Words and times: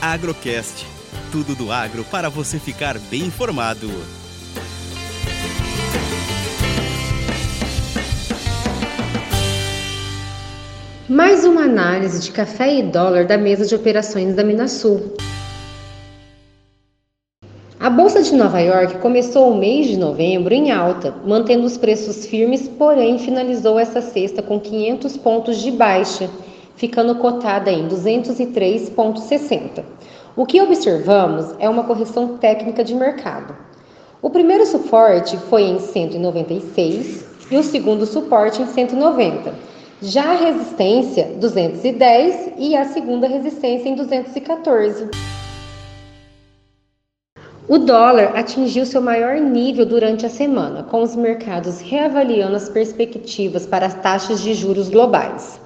Agrocast. 0.00 0.86
Tudo 1.32 1.54
do 1.54 1.72
agro 1.72 2.04
para 2.04 2.28
você 2.28 2.58
ficar 2.58 2.98
bem 3.10 3.22
informado. 3.22 3.88
Mais 11.08 11.44
uma 11.44 11.62
análise 11.62 12.20
de 12.20 12.30
café 12.30 12.78
e 12.78 12.82
dólar 12.82 13.26
da 13.26 13.38
mesa 13.38 13.64
de 13.64 13.74
operações 13.74 14.34
da 14.34 14.44
Minasul. 14.44 15.14
A 17.80 17.88
Bolsa 17.88 18.22
de 18.22 18.34
Nova 18.34 18.60
York 18.60 18.98
começou 18.98 19.50
o 19.50 19.56
mês 19.56 19.86
de 19.86 19.96
novembro 19.96 20.52
em 20.52 20.72
alta, 20.72 21.14
mantendo 21.24 21.64
os 21.64 21.78
preços 21.78 22.26
firmes, 22.26 22.68
porém 22.68 23.18
finalizou 23.18 23.78
essa 23.78 24.00
sexta 24.00 24.42
com 24.42 24.58
500 24.58 25.16
pontos 25.16 25.58
de 25.58 25.70
baixa, 25.70 26.28
ficando 26.76 27.14
cotada 27.16 27.70
em 27.70 27.88
203,60. 27.88 29.82
O 30.36 30.44
que 30.46 30.60
observamos 30.60 31.54
é 31.58 31.68
uma 31.68 31.84
correção 31.84 32.36
técnica 32.36 32.84
de 32.84 32.94
mercado. 32.94 33.56
O 34.22 34.30
primeiro 34.30 34.66
suporte 34.66 35.36
foi 35.36 35.62
em 35.62 35.78
196 35.78 37.24
e 37.50 37.56
o 37.56 37.62
segundo 37.62 38.04
suporte 38.06 38.60
em 38.60 38.66
190. 38.66 39.54
Já 40.02 40.32
a 40.32 40.36
resistência 40.36 41.32
210 41.40 42.52
e 42.58 42.76
a 42.76 42.84
segunda 42.84 43.26
resistência 43.26 43.88
em 43.88 43.94
214. 43.94 45.08
O 47.68 47.78
dólar 47.78 48.36
atingiu 48.36 48.84
seu 48.86 49.00
maior 49.00 49.36
nível 49.40 49.84
durante 49.86 50.24
a 50.26 50.28
semana, 50.28 50.84
com 50.84 51.02
os 51.02 51.16
mercados 51.16 51.80
reavaliando 51.80 52.54
as 52.54 52.68
perspectivas 52.68 53.66
para 53.66 53.86
as 53.86 53.94
taxas 53.94 54.40
de 54.40 54.54
juros 54.54 54.88
globais. 54.88 55.58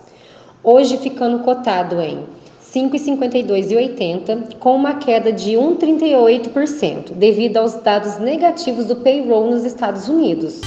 Hoje 0.62 0.98
ficando 0.98 1.38
cotado 1.38 1.98
em 2.02 2.26
5,52,80, 2.62 4.58
com 4.58 4.76
uma 4.76 4.94
queda 4.94 5.32
de 5.32 5.52
1,38%, 5.52 7.12
devido 7.14 7.56
aos 7.56 7.74
dados 7.74 8.18
negativos 8.18 8.84
do 8.84 8.96
payroll 8.96 9.50
nos 9.50 9.64
Estados 9.64 10.06
Unidos. 10.06 10.60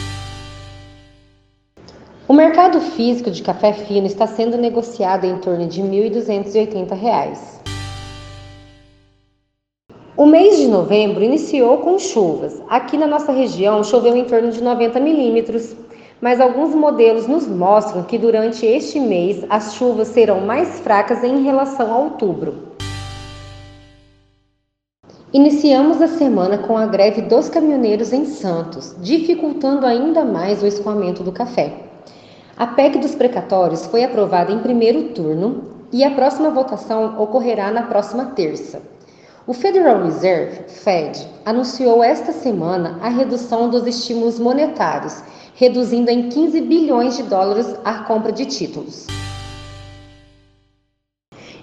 O 2.27 2.33
mercado 2.33 2.81
físico 2.81 3.30
de 3.30 3.44
café 3.44 3.72
fino 3.72 4.08
está 4.08 4.25
sendo 4.25 4.58
negociado 4.58 5.25
em 5.25 5.38
torno 5.38 5.67
de 5.67 5.81
R$ 5.81 6.09
1.280. 6.09 7.61
O 10.17 10.25
mês 10.25 10.57
de 10.57 10.67
novembro 10.67 11.23
iniciou 11.23 11.78
com 11.78 12.00
chuvas. 12.00 12.59
Aqui 12.67 12.97
na 12.97 13.05
nossa 13.05 13.31
região 13.31 13.83
choveu 13.83 14.16
em 14.17 14.25
torno 14.25 14.52
de 14.52 14.63
90 14.63 15.00
milímetros, 15.00 15.75
mas 16.23 16.39
alguns 16.39 16.73
modelos 16.73 17.27
nos 17.27 17.45
mostram 17.45 18.02
que 18.02 18.17
durante 18.17 18.66
este 18.66 18.97
mês 18.97 19.43
as 19.49 19.75
chuvas 19.75 20.07
serão 20.07 20.39
mais 20.39 20.79
fracas 20.79 21.21
em 21.21 21.43
relação 21.43 21.93
a 21.93 21.97
outubro. 21.97 22.69
Iniciamos 25.33 26.01
a 26.01 26.07
semana 26.07 26.59
com 26.59 26.77
a 26.77 26.85
greve 26.85 27.23
dos 27.23 27.49
caminhoneiros 27.49 28.13
em 28.13 28.23
Santos, 28.23 28.95
dificultando 29.01 29.85
ainda 29.85 30.23
mais 30.23 30.63
o 30.63 30.66
escoamento 30.66 31.23
do 31.23 31.31
café. 31.33 31.73
A 32.55 32.67
PEC 32.67 32.99
dos 32.99 33.13
precatórios 33.16 33.85
foi 33.88 34.05
aprovada 34.05 34.53
em 34.53 34.59
primeiro 34.59 35.09
turno 35.09 35.73
e 35.91 36.05
a 36.05 36.11
próxima 36.11 36.49
votação 36.49 37.21
ocorrerá 37.21 37.69
na 37.69 37.83
próxima 37.83 38.27
terça. 38.27 38.92
O 39.45 39.53
Federal 39.53 40.02
Reserve, 40.05 40.69
Fed, 40.69 41.27
anunciou 41.44 42.02
esta 42.02 42.31
semana 42.31 42.97
a 43.02 43.09
redução 43.09 43.69
dos 43.69 43.85
estímulos 43.85 44.39
monetários, 44.39 45.22
reduzindo 45.55 46.09
em 46.09 46.30
15 46.30 46.61
bilhões 46.61 47.17
de 47.17 47.23
dólares 47.23 47.75
a 47.83 48.05
compra 48.05 48.31
de 48.31 48.45
títulos. 48.45 49.05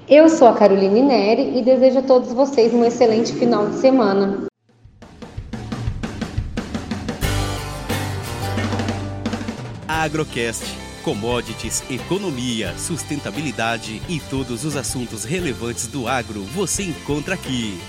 Eu 0.06 0.28
sou 0.28 0.48
a 0.48 0.53
Caroline 0.53 1.00
Neri 1.00 1.59
e 1.59 1.62
desejo 1.62 2.00
a 2.00 2.03
todos 2.03 2.33
vocês 2.34 2.75
um 2.75 2.84
excelente 2.84 3.32
final 3.32 3.66
de 3.69 3.77
semana. 3.77 4.47
Agrocast 9.88 10.90
Commodities, 11.03 11.83
economia, 11.91 12.77
sustentabilidade 12.77 14.03
e 14.09 14.21
todos 14.21 14.65
os 14.65 14.77
assuntos 14.77 15.25
relevantes 15.25 15.87
do 15.87 16.06
agro 16.06 16.43
você 16.44 16.83
encontra 16.83 17.34
aqui. 17.34 17.81